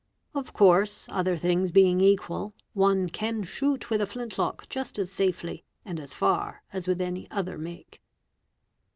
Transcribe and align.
Of 0.33 0.51
course, 0.51 1.05
other 1.09 1.37
things 1.37 1.71
being 1.71 2.01
equal, 2.01 2.55
one 2.73 3.07
can 3.07 3.43
shoot 3.43 3.91
with 3.91 4.01
a 4.01 4.07
flint 4.07 4.39
lock 4.39 4.67
just 4.67 4.97
as 4.97 5.11
safely 5.11 5.63
and 5.85 5.99
as 5.99 6.15
far 6.15 6.63
as 6.73 6.87
with 6.87 6.99
any 6.99 7.29
other 7.29 7.55
make. 7.59 8.01